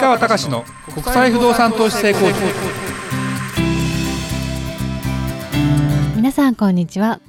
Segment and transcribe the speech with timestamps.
[0.00, 2.38] 川隆の国際不動産投資成功塾。
[6.14, 7.20] 皆さんこんにちは。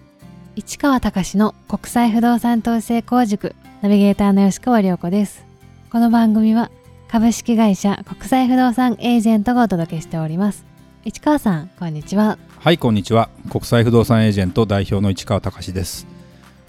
[0.56, 3.56] 市川隆の国際不動産投資成功塾。
[3.82, 5.44] ナビゲーターの吉川良子です。
[5.92, 6.70] この番組は
[7.08, 10.64] 株式会社国際不動産エージェントがお届けしております。
[11.06, 12.38] 市川さんこんにちは。
[12.60, 13.30] はいこんにちは。
[13.50, 16.06] 国際不動産エージェント代表の市川隆です。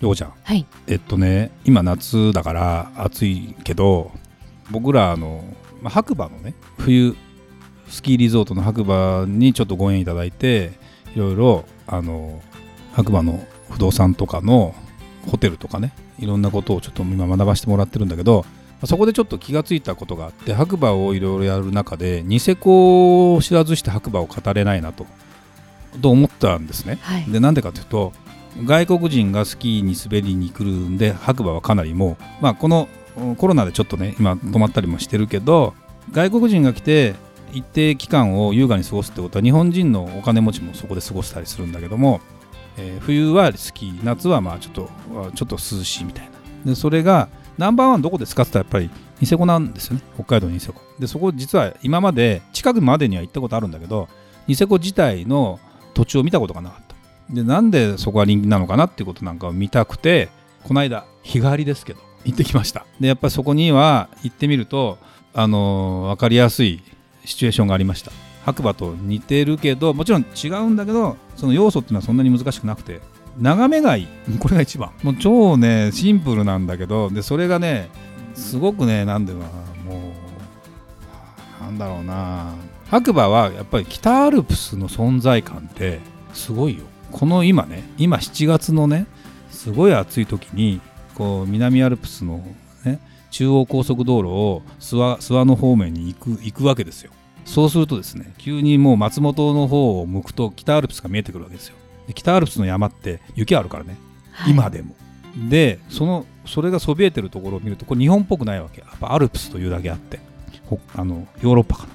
[0.00, 0.32] ようちゃん。
[0.44, 0.64] はい。
[0.86, 4.12] えっとね今夏だから暑いけど
[4.70, 5.42] 僕らあの、
[5.82, 7.16] まあ、白馬のね冬
[7.88, 10.72] スキーリゾートの白馬にちょっとご縁いただいて
[11.14, 12.40] いろいろあの
[12.92, 14.74] 白馬の不動産とかの
[15.26, 18.44] ホテルとかねいろんなことをちょっと今学ばせてもらってるんだけど
[18.84, 25.06] そこでちょっと気がついたことがあって白馬をいろいろやる中でニセコを知らずして白馬を語れないなと
[26.00, 26.98] と思ったんですね。
[27.02, 28.12] はいでなんでかというと
[28.64, 32.99] 外国人がスキーに滑りに来るんで白馬はかなりもう、まあ、このうん
[33.36, 35.74] コロナでちょっとね今止まったりもしてるけど
[36.12, 37.14] 外国人が来て
[37.52, 42.20] 一定期間を優雅に過ごすってことは日本人のお金持ちもそこで過ごしたりするんだけども、
[42.76, 44.90] えー冬はスキー夏はまあちょっと
[45.34, 46.30] ちょっと涼しいみたいな。
[46.64, 50.02] でそれがナンバーワンどこですかって言ったらやっぱりニセコなんですよね。
[50.14, 50.80] 北海道のニセコ。
[50.98, 54.08] でそこ実は今まで近くまでには行ったことあるんだけど
[54.46, 55.58] ニセコ自体の
[55.94, 57.34] 土地を見たことがなかった。
[57.34, 60.28] でなんでそこが人気なのかなっていうことなんかを見たくて
[60.64, 62.84] この間日帰りですけど行ってきました。
[62.98, 64.98] でやっぱりそこには行ってみると
[65.32, 66.82] あの分かりやすい
[67.24, 68.12] シチュエーションがありました。
[68.44, 73.00] 白馬と似てるけどもちろん違うんだけどその要素っていうのはそんなに難しくなくて
[73.38, 74.08] 眺めがいい。
[74.38, 74.90] これが一番。
[75.02, 77.88] もう超ねシンプルなんだけどでそれがね
[78.34, 79.48] すごくねなんだろうな
[79.94, 80.12] も
[81.60, 82.54] うなんだろうな。
[82.90, 86.00] 白馬はやっぱり北アルプスの存在感って
[86.32, 86.84] すごいよ。
[87.12, 89.06] この今ね今7月のね
[89.50, 90.80] すごい暑い時に
[91.20, 92.42] こう南アルプスの
[92.82, 92.98] ね
[93.30, 97.10] 中央高速道路を諏訪諏訪の方面に行く行くわけですよ。
[97.44, 101.76] そうするとですね急にもう松本の方を向くと北アルプスが見えてくるわけですよ。
[102.06, 103.98] で北アルプスの山って雪あるからね、
[104.32, 104.52] はい。
[104.52, 104.94] 今でも。
[105.50, 108.80] でそのそれがそびえてるところを見るとこれ日本っぽくないわけ。
[108.80, 110.20] やっぱアルプスというだけあって。
[110.70, 111.92] ほあのヨーロッパかな。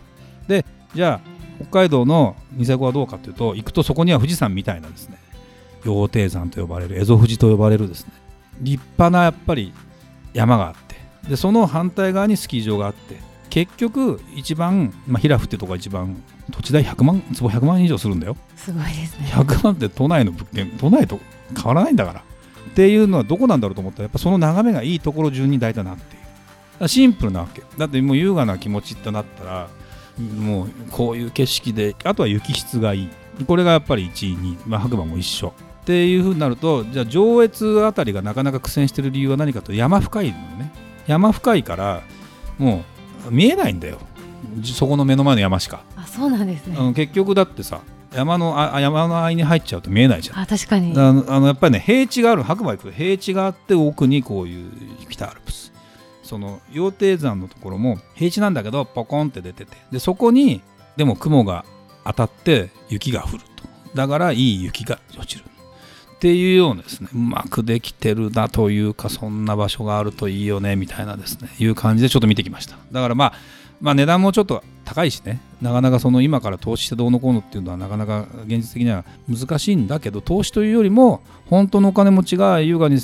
[0.47, 5.17] でじゃあ北海道のニセコはどうかというと行くとそこには富士山みたいなですね。
[5.81, 8.13] 羊蹄山と呼ばれる蝦夷富士と呼ばれるですね
[8.61, 9.73] 立派なやっぱり
[10.33, 10.95] 山があって
[11.29, 13.17] でその反対側にスキー場があって
[13.49, 16.21] 結局一番、まあ、ヒラフってとこが一番
[16.51, 18.35] 土地代100万坪100万以上するんだよ。
[18.57, 19.27] すごいですね。
[19.31, 21.19] 100万って都内の物件都内と
[21.55, 22.19] 変わらないんだから。
[22.19, 26.23] っていうのはどこなんだろうと思ったらやっぱその眺めがいいところ順に大体なっている。
[26.23, 26.31] だか
[26.81, 27.63] らシンプルなわけ。
[27.77, 29.69] だってもう優雅な気持ちってなったら
[30.19, 33.09] もうこういう景色であとは雪質がいい。
[33.47, 35.53] これがやっぱり1位に、まあ、白馬も一緒
[35.85, 40.73] っていうふうになるとじゃあ上越あたりがなかなか苦戦してる理由は何かと山深いのね。
[41.05, 42.01] 山深いから
[42.57, 42.83] も
[43.29, 43.99] う見えないんだよ。
[44.63, 46.75] そこの目の前の山しか、あそうなんですね。
[46.95, 47.81] 結局だってさ
[48.15, 50.39] 山のあ山の間に入っちゃうと見えないじゃん。
[50.39, 50.93] あ確かに。
[50.97, 54.71] あのあのやっぱりね平地がある白馬行くと平地があって奥にこういう
[55.07, 55.71] 北アルプス。
[56.23, 59.77] その羊蹄山のところも平地なんだけどポコンって出てて。
[59.91, 60.61] でそこに
[60.97, 61.63] でも雲が
[62.05, 63.63] 当たって雪が降ると。
[63.93, 65.45] だからいい雪が落ちる
[66.15, 72.77] っていうようなですねうまくできてるなというかそんな場所があるといいよねみたいなですねいう感じでちょっと見てきました。
[72.91, 73.33] だからまあ
[73.81, 82.99] まあ値段もちょっと高いしねなかなかその今から投資してどうのこうのっていうのはなかなか現実的には難しいんだけど投資というよりも本当のお金持ちが優雅に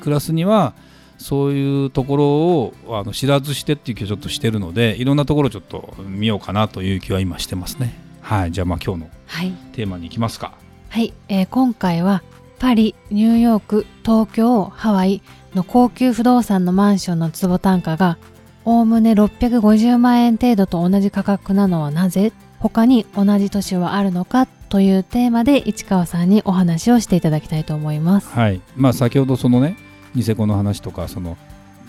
[0.00, 0.74] 暮らすには
[1.18, 7.98] そういうところをあの知らずしてっていう気をちょっとしてるのでいろんなところをちょっと見ようかなという気は今してますね。
[8.20, 8.52] はい。
[8.52, 9.52] じゃあまあ今日のはい。
[9.72, 10.52] テーマに行きますか。
[10.88, 12.22] はい、えー今回は
[12.58, 15.22] パリ、ニューヨーク、東京、ハワイ
[15.54, 18.18] の高級不動産のマンションの坪単価が
[18.64, 22.32] おおむね650万円程度と同じ価格なのはなぜ？
[22.58, 28.28] 他に同じ都市はあるのかというテーマで市川さんにお話をしていただきたいと思います。
[28.28, 28.60] はい。
[28.74, 29.76] まあ先ほどそのね
[30.14, 31.36] ニセコの話とかその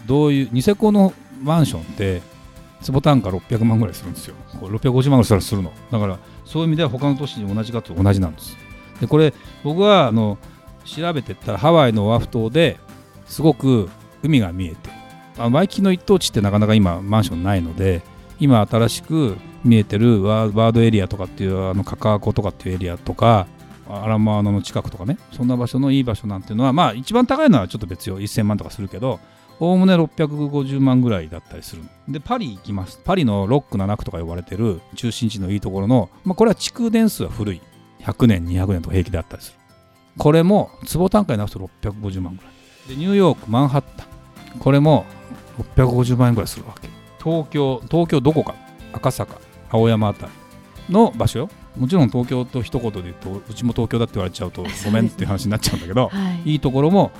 [0.06, 2.22] どういうニセコのマンションって
[2.82, 4.36] 坪単価600万ぐらいするんですよ。
[4.54, 5.72] 650万ぐらいするの。
[5.92, 8.56] だからそういう意味では他の都市に同じかと同じなんです。
[9.02, 9.34] でこれ
[9.64, 10.38] 僕はあの
[10.88, 12.80] 調べてったらハワイのオアフ島で
[13.28, 13.90] すごく
[14.24, 14.90] 海が見えて
[15.38, 18.02] あワイキキの一等地ってなかなか今マンションないので
[18.40, 23.48] 今新しく見えてるワードエリアとかっていうあのカカアコとかっていうエリアとか
[23.90, 28.20] アラモアナの近くとかねそんな場所のいい場所なんていうのはまあ一番高いのはちょっと別よ。
[28.20, 29.20] 1000万とかするけど
[29.60, 31.84] おおむね650万ぐらいだったりする。
[32.08, 33.00] でパリ行きます。
[33.04, 37.62] パリのロック7区とか呼ばれてる中心地のいいところの、まあ、これは築年数は古い。
[38.02, 39.67] 100年200年とか平気であったりする。
[40.18, 42.52] これも坪単価に直すと650万ぐらい。
[42.90, 44.06] でニューヨークマンハッタ
[44.56, 44.60] ン。
[44.60, 45.06] これも
[45.76, 46.90] 650万円ぐらいするわけ。
[47.24, 48.56] 東京東京どこか。
[48.94, 50.32] 赤坂青山あたり
[50.90, 51.50] の場所よ。
[51.76, 56.52] もちろん東京と一言で言うとうちも東京だって言われちゃうとごめんっていう話になっちゃうんだけど、 はい。
[56.52, 57.12] いいところも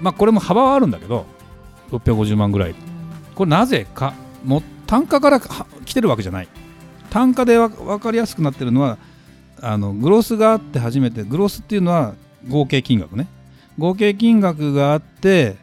[0.00, 1.24] まあこれも幅はあるんだけど
[1.90, 2.74] 650万ぐらい。
[3.34, 4.12] これなぜか
[4.44, 6.48] もう単価からは来てるわけじゃない。
[7.10, 8.98] 単価でわ分かりやすくなってるのは
[9.62, 12.14] あのグロスがあって初めてグロスっていうのは
[12.48, 13.28] 合計金額ね。
[13.78, 15.56] 合計金額があって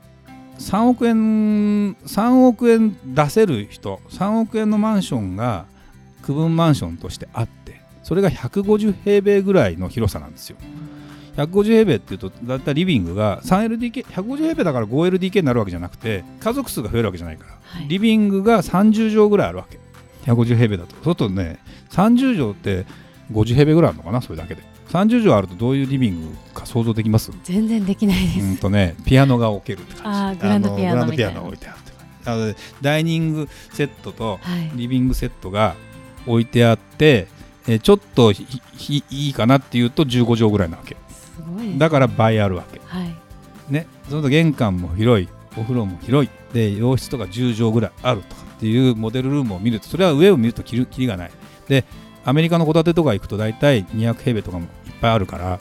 [0.60, 5.66] 3億円3億円出せる人3億円のマンションが
[6.24, 10.58] 区分マンションとしてあってそれが150平米ぐらいの広さなんですよ。
[11.36, 17.88] 150平米っていうとだいたいリビングが 3LDK150 平米だから 5LDK になるわけじゃなくて家族数が増えるわけじゃないから、はい。
[17.88, 19.80] リビングが30畳ぐらいあるわけ。
[20.32, 20.96] 150平米だと。
[20.96, 21.60] そうするとね
[21.92, 24.64] 30畳って50平米ぐらいあるのかなそれだけで。
[24.90, 27.32] 30畳あるとどういうリビングか想像できます？
[27.44, 30.20] 全然できないです、うんとねピアノが置けるって感じ。
[30.20, 31.32] あーグランドピアノあのみたいな。
[31.34, 31.78] グランドピアノが置いてある
[32.26, 34.72] あのダイニングセットとはい。
[34.76, 35.76] リビングセットが
[36.26, 37.28] 置いてあって、
[37.68, 40.96] えーちょっといいかなっていうと15畳ぐらいなわけ。
[41.10, 42.82] すごいだから倍あるわけ。
[42.86, 43.14] はい。
[43.70, 43.88] ね。
[44.10, 45.28] そのと玄関も広い
[45.58, 46.32] お風呂も広い。
[46.54, 51.32] で洋室とか10畳ぐらいあるとかっていうモデルルームを見るとそれは上を見るときりがない。
[51.68, 51.84] で
[52.28, 55.60] アメリカの戸建てとか行くと大体200平米とかもいっぱいあるから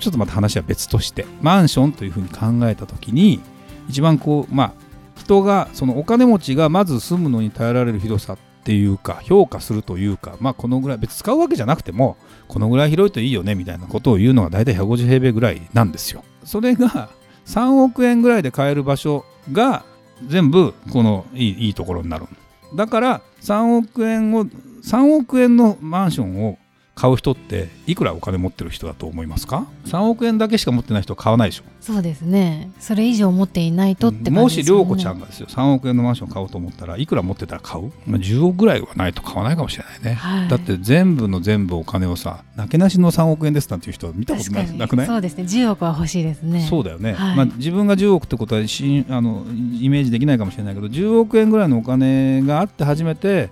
[0.00, 3.40] ちょっとまた話は別としてマンションというふうに考えた時に
[3.88, 4.72] 一番こうまあ
[5.16, 12.16] 人がそのお金持ちがまず住むのに耐えられる広さっていうか評価するというかまあこのぐらい別使うわけじゃなくても
[12.48, 16.24] このぐらい広いといいよねみたいなことを言うのが大体150平米ぐらいなんですよ。
[16.42, 17.10] それが
[17.46, 19.84] 3億円ぐらいで買える場所が
[20.26, 22.26] 全部このいいいいところになる
[22.74, 24.46] だから3億円を
[24.82, 26.58] 3億円のマンションを
[26.94, 31.62] 買う人っていくらお金持ってる人だと思いますか？3億円だけしか持ってない人は買わないでしょ。
[31.80, 32.72] そうですね。
[32.80, 34.82] それ以上持っていないとって感もしじですよね。
[34.82, 40.48] 涼子ちゃんがですよ3億円のマンション買おうと思ったらいくら持ってたら買う、まあ、10億ぐらいはないと買わないかもしれないね、はい。
[40.48, 45.06] だって全部の全部お金をさなけなしの3億円ですなんていう人は見たことないなくない？
[45.06, 45.44] そうですね。
[45.44, 46.66] 10億は欲しいですね。
[46.68, 47.36] そうだよね、はい。
[47.36, 49.46] まあ、自分が10億ってことはしあの
[49.80, 53.50] イメージできないかもしれないけど10億円ぐらいのお金があって初めて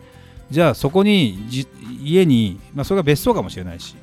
[0.50, 1.66] じゃあそこにじ
[2.02, 3.94] 家に、まあ、それが別荘かもしれないし。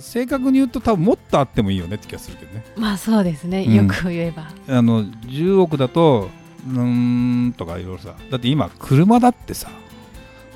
[0.00, 2.64] 正確に言うと多分もっとあってもいいよねって気がするけどね。
[2.76, 3.74] まあそうですね、うん。
[3.74, 4.52] よく言えば。
[4.68, 6.28] あの10億だと
[6.68, 8.14] うーんとかいろいろさ。
[8.30, 9.68] だって今車だってさ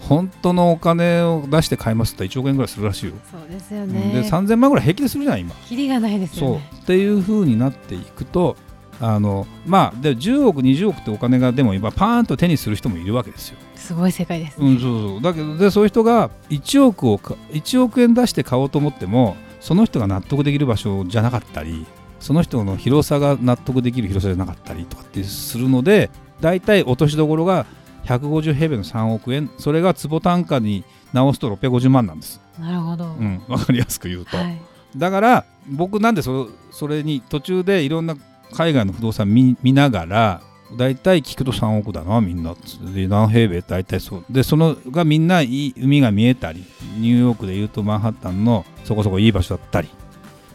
[0.03, 3.93] 本当のお金を出して買いますって1億円ぐらいするらしいよ、そうですようん。
[3.93, 5.53] ねで3000万ぐらい平気でするじゃん今。
[5.69, 6.49] キリがないですそう。
[6.51, 8.57] よねっていう風になっていくと
[9.05, 13.59] あのまあで10億20億ってお金がでも今パーンと手にする人もいるわけですよ。
[13.75, 21.85] すごい世界です、うん、そうそうだけどでそういう人が1億をか1億円出して買おうと思ってもその人が納得できる場所じゃなかったり
[22.21, 26.11] その人の広さが納得できる広さじゃなかったりとかってするので
[26.41, 27.67] 大体落としどころが
[28.05, 32.41] 150平米の3億円それが坪単価に直すと650万なんです。
[32.61, 34.37] なるほど、うん、わかりやすく言うと。
[34.37, 34.61] はい
[34.97, 38.17] だから僕なんでそそれに途中でいろんな
[38.55, 40.43] 海外の不動産見ながら
[40.77, 42.55] 大体聞くと3億だなみんな。
[42.95, 44.25] で何平米大体そう。
[44.31, 46.65] でそのがみんないい海が見えたり
[46.99, 49.89] ニューヨークでいうとマンハッタンのそこそこいい場所だったり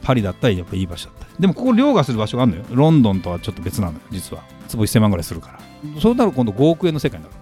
[0.01, 1.31] パリだったりやっぱいい場所だったり。
[1.39, 2.65] でもここ凌駕する場所があるのよ。
[2.71, 4.44] ロンドンとはちょっと別なのよ実は。
[4.67, 6.01] 坪1000万ぐらいするから。
[6.01, 7.35] そうなると今度5億円の世界になる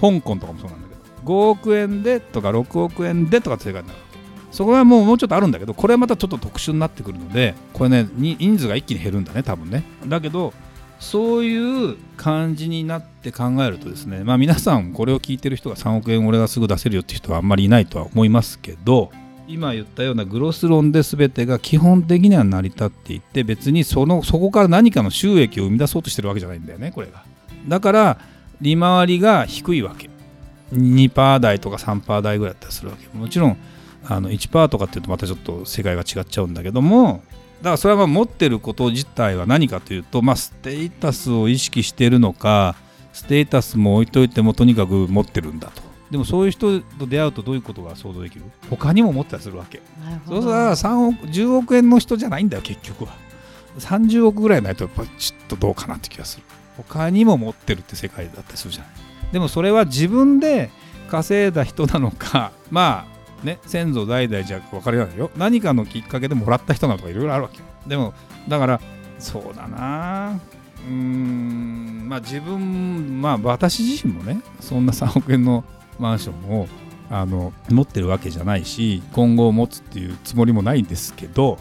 [0.00, 1.00] 香港とかもそうなんだけど。
[1.32, 4.00] 5億円でとか6億円でとかって世界になる。
[4.56, 9.84] そこはもうもうちょっとあるんだけどこれはまたちょっと特殊になってくるのでこれね人数が一気に減るんだね多分ね。
[10.06, 10.54] だけど
[10.98, 19.10] そういう感じになって考えるとですねまあ皆さんこれを聞いてる人が3億円俺がすぐ出せるよって人はあんまりいないとは思いますけど
[19.46, 27.24] 今言ったようなグロス論で全てが基本的には成り立っていて別にそのそこから何かの収益を生み出そうとしてるわけじゃないんだよねこれが。
[27.68, 28.18] だから
[28.62, 30.08] 利回りが低いわけ。
[30.72, 33.06] 2%台とか3%台ぐらいだったりするわけ。
[33.14, 33.58] もちろん
[34.08, 37.22] あの1%とかっていうとまたちょっと世界が違っちゃうんだけども
[37.58, 42.76] だからそれはまあ持ってること自体は何かというと、まあ、ステータスを意識してるのか
[43.12, 45.82] ステータスも置いといてもとにかく持ってるんだと。
[46.10, 48.44] でもそういう人と出会うとどういうことが想像できる？
[48.70, 49.80] 他にも持ってたりするわけ。
[50.28, 53.14] そうしたら3億10億円の人じゃないんだよ結局は。
[53.78, 56.44] 30億ぐらいないとやっぱちょっとどうかなって気がする。
[56.76, 58.92] 他にも持ってるって世界だったりするじゃない。
[59.32, 60.70] でもそれは自分で
[61.10, 65.30] 稼いだ人なのかまあね先祖代々じゃ分かりないよ。
[65.36, 68.14] 何かのきっかけでもらった人なのかいろいろあるわけでも
[68.48, 68.80] だから
[69.18, 70.38] そうだな。
[70.88, 75.64] うんまあ自分まあ私自身もねそんな3億円の
[75.98, 76.68] マンションを
[77.10, 81.58] あの持ってるわけじゃないし今後持つっていうつもりもないんですけど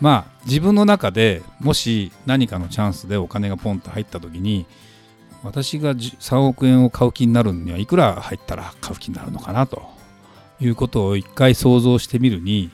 [0.00, 4.66] まあ自分の中でもし何かのチャンスでお金がポンと入った時に
[5.42, 9.82] 私が3億円を買う気になるにはいくら入ったら買う気になるのかなと。
[10.60, 12.70] いうことを一回想像してみるに、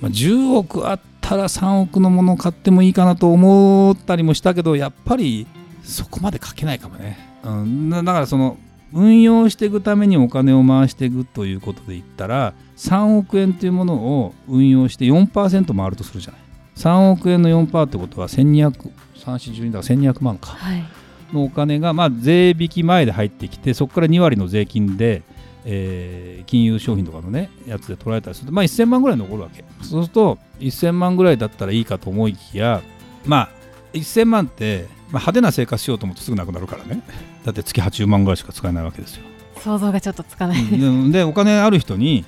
[0.00, 5.46] まあ、10億あったら3億のものを買ってもいいかなと思ったりもしたけどやっぱり
[5.82, 8.56] そこまでかけないかもね、うん、だからその
[8.92, 16.40] 運用していくためにお金を回していくということで言ったら3億円というものを運用して4%回るとするじゃない。
[16.76, 18.90] 3億円の4%ってことは1200 3
[19.24, 20.84] 4 12だから1200万か、はい。
[21.32, 25.22] のお金が、まあ、税引き前で入ってきてそこから2割の税金で、
[25.64, 29.64] えー、金融商品とかのねやつで取られたりすると、まあ、1000万ぐらい残るわけ。
[29.82, 32.82] そうすると1000万ぐらいだったらいいかと思いきや
[33.24, 33.48] まあ
[33.92, 37.02] 1000万って、まあ、派手な生活しようと思うとすぐなくなるからね。
[37.44, 39.24] だって月80万ぐらいしか使えないわけですよ。
[39.58, 40.66] 想像がちょっとつかない。
[40.66, 42.24] ででお金ある人に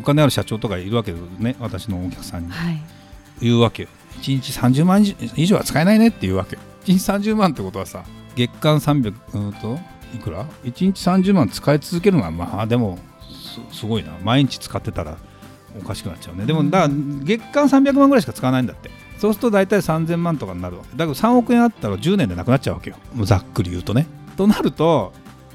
[0.00, 1.56] お金ある社長とかいるわけですね。
[1.60, 2.82] 私のお客さんに、はい、
[3.40, 3.88] 言うわけよ。
[4.20, 5.04] 1日30万
[5.36, 9.78] 以上は使えないねって言うわけ1日30万ってことはさ月間300うんと
[10.14, 12.98] いくら ?1 日30万使い続けるのはまあでも
[13.70, 14.12] すごいな。
[14.22, 15.16] 毎日使ってたら
[15.78, 16.46] おかしくなっちゃうね。
[16.46, 18.90] でもだから月間300万ぐらいしか使わないんだって。
[19.18, 20.90] そうすると大体3000万とかになるわけ。
[20.96, 22.96] だけど3億円あったら10年でなくなっちゃうわけよ。
[23.22, 24.06] ざっくり言うとね。
[24.36, 25.12] となると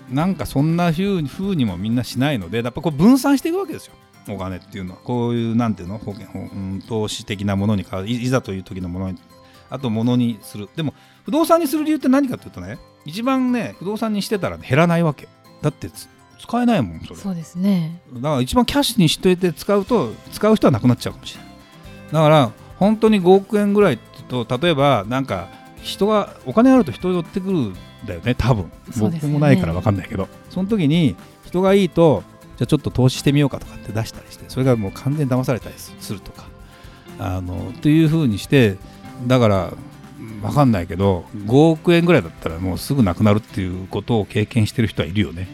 [0.09, 3.93] なんかそんなふうにもみんなしないのでやっぱこう分散していくわけですよ。
[4.29, 4.99] お金っていうのは。
[5.03, 5.97] こういうなんていうの？
[5.97, 9.19] 保険、うん、投資的なものに変わるいざという時のものに
[9.69, 10.69] あと物にする。
[10.75, 10.93] でも
[11.25, 15.27] 不動産にする理由って何かというとね一番ね不動産にしてたら減らないわけ。
[15.61, 17.15] だって使えないもんそれ。
[17.15, 18.01] そうですね。
[18.13, 21.51] だから一番キャッシュにしといて使うと使う人はなくなっちゃうかもしれない。
[22.11, 23.97] だから本当に5億円ぐらい
[24.27, 25.47] と例えばなんか
[25.81, 30.27] 人がお金あると人寄ってくるんだよね多分、ね、僕もないから分かんないけど。
[30.49, 32.23] その時に人がいいと
[32.57, 36.45] じゃあちょっと投資してみようかとかって出したりしてそれがもう完全に騙されたりするとか
[37.19, 38.77] あのというふうにして
[39.27, 39.73] だから
[40.41, 45.47] 分かんないけど5億円ぐらいだったらもうすぐなくなるっていうことを経験してる人はいるよね。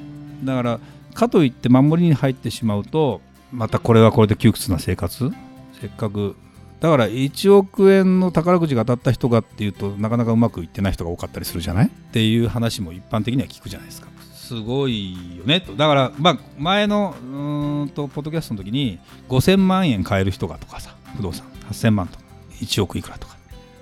[0.44, 0.80] だから
[1.14, 5.32] かといって守りに入ってしまうとまたこれはこれで窮屈な生活？
[5.80, 6.36] せっかく。
[6.80, 11.88] だから1億円の宝くじが当たった人がっていうとなかなかうまくいってない人が多かったりするじゃない？
[11.88, 14.08] っていう話も一般的には聞くじゃないですか。
[14.34, 15.76] すごいよねと。
[15.76, 21.46] だからまあ前のうんとポッドキャストの時に5000万円買える人がとかさ不動産。
[21.70, 22.24] 8000万とか。
[22.60, 23.33] 1億いくらとか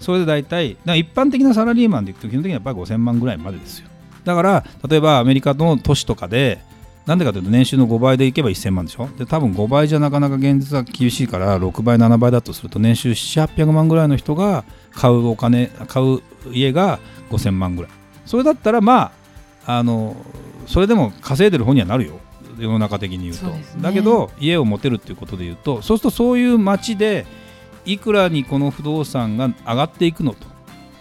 [0.02, 3.88] それで大体一般的なサラリーマンでいくと基本的にはやっぱり5000万ぐらいまでですよ。
[4.26, 6.60] だから例えばアメリカの都市とかで
[7.06, 9.08] なんでかというと年収の5倍でいけば1000万でしょ？
[9.18, 17.92] で多分5倍じゃなかなか現実は厳しいから6倍7倍だとすると年収700800万ぐらいの人が買うお金買う家が5000万ぐらい。
[18.26, 19.12] それだったらま
[19.66, 20.16] ああの
[20.68, 22.20] それでも稼いでる方にはなるよ。
[22.60, 27.26] 世の中的に言うと、ね、だけど家を持てるっていうことで言うとそうするとそういう街で
[27.86, 30.48] いくらにこの不動産が上がっていくのと。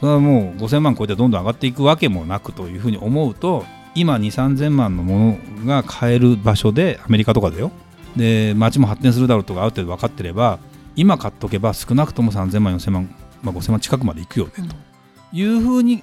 [0.00, 7.70] それはもう5000万超えてどんどん上がっていくわけもなくというふうに思うと今2 3 0 0 0万のものが買える場所でアメリカとかだよ。
[8.16, 10.58] で街も発展するだろうとかある程度分かってれば
[10.96, 14.74] 今買っとけば少なくとも3000万4000万、まあ、5000万近くまでいくよね、と。
[15.32, 16.02] いうふうに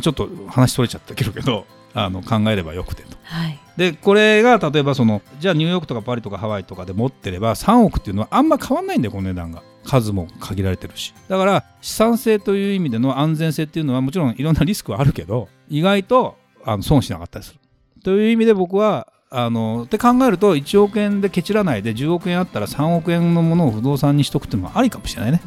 [0.00, 3.16] ちょっと話取れちゃったけど あの考えればよくてと。
[3.22, 9.62] はい、でこれが例えばそのじゃあニューヨークとかパリとかハワイとかで持ってれば3億っていうのはあんま変わんないんだよこの値段が。
[9.86, 11.14] 数も限られてるし。
[11.28, 17.60] だから資産性という意味での安全性っていうのはもちろんいろんなリスクはあるけど意外とあの損しなかったりする。
[18.02, 25.40] という意味で僕はあのって考えると1億円でケチらないで10億円あったら3億円のものを不動産にしとくっていうのもありかもしれないね、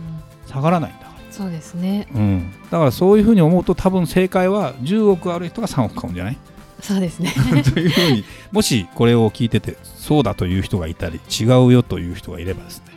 [0.46, 1.10] うん、下がらないんだから。
[1.31, 6.38] そうですね、うん、だからそういうふうに思うと多分正解は10億ある人が3億買うんじゃない？
[6.81, 7.34] そうですね。
[7.74, 12.88] というふうにもしこれを聞いててそうだという人がいたり違うよという人がいればですね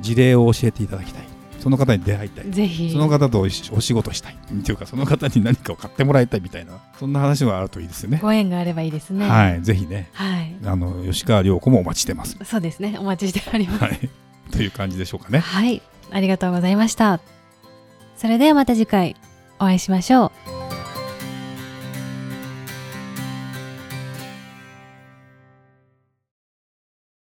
[0.00, 1.24] 事例を教えていただきたい。
[1.60, 2.50] その方に出会いたい。
[2.50, 2.90] ぜひ。
[2.92, 4.34] その方とお仕事したい。
[4.34, 6.78] っていうかその方に何かを買ってもらいたいみたいな。
[6.98, 8.20] そんな話があるといいですよね。
[8.22, 9.28] ご縁があればいいですね。
[9.28, 9.62] はい。
[9.62, 12.38] ぜひね、はい、あの吉川涼子もお待ちしてます。
[12.44, 12.96] そうですね。
[12.98, 14.08] お待ちしております、はい、
[14.52, 15.40] という感じでしょうかね。
[15.40, 15.82] はい。
[16.10, 17.20] ありがとうございました。
[18.16, 19.16] それではまた次回
[19.58, 20.57] お会いしましょう